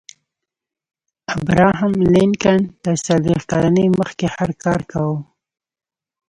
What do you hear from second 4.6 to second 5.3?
کار کاوه.